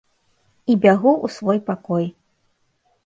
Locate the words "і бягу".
0.71-1.11